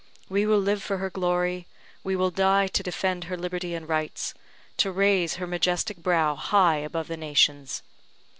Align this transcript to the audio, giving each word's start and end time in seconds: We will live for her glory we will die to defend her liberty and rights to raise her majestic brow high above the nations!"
We 0.29 0.47
will 0.47 0.57
live 0.57 0.81
for 0.81 0.97
her 0.97 1.11
glory 1.11 1.67
we 2.03 2.15
will 2.15 2.31
die 2.31 2.65
to 2.65 2.81
defend 2.81 3.25
her 3.25 3.37
liberty 3.37 3.75
and 3.75 3.87
rights 3.87 4.33
to 4.77 4.91
raise 4.91 5.35
her 5.35 5.45
majestic 5.45 5.97
brow 5.97 6.33
high 6.33 6.77
above 6.77 7.07
the 7.07 7.15
nations!" 7.17 7.83